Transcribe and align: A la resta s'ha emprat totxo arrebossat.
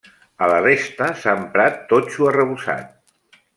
A 0.45 0.45
la 0.51 0.55
resta 0.63 1.09
s'ha 1.19 1.35
emprat 1.41 1.79
totxo 1.93 2.29
arrebossat. 2.33 2.93